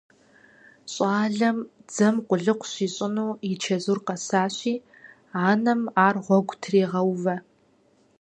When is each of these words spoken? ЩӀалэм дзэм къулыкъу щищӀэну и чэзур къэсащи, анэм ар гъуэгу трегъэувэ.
ЩӀалэм 0.93 1.57
дзэм 1.87 2.15
къулыкъу 2.27 2.69
щищӀэну 2.71 3.29
и 3.49 3.51
чэзур 3.61 3.99
къэсащи, 4.05 4.75
анэм 5.49 5.81
ар 6.05 6.15
гъуэгу 6.25 6.55
трегъэувэ. 6.61 7.35